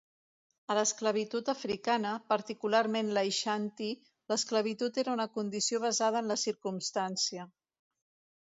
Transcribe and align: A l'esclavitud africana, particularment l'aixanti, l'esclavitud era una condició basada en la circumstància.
A 0.69 0.75
l'esclavitud 0.77 1.51
africana, 1.53 2.13
particularment 2.33 3.11
l'aixanti, 3.17 3.91
l'esclavitud 4.33 5.01
era 5.05 5.15
una 5.19 5.29
condició 5.37 5.83
basada 5.87 6.23
en 6.25 6.33
la 6.35 6.43
circumstància. 6.49 7.47